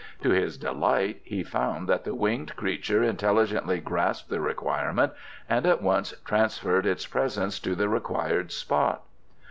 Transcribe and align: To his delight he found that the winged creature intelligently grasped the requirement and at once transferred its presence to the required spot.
To 0.21 0.31
his 0.31 0.57
delight 0.57 1.21
he 1.23 1.43
found 1.43 1.87
that 1.87 2.05
the 2.05 2.15
winged 2.15 2.55
creature 2.55 3.03
intelligently 3.03 3.79
grasped 3.79 4.31
the 4.31 4.41
requirement 4.41 5.13
and 5.47 5.63
at 5.67 5.83
once 5.83 6.11
transferred 6.25 6.87
its 6.87 7.05
presence 7.05 7.59
to 7.59 7.75
the 7.75 7.87
required 7.87 8.51
spot. 8.51 9.03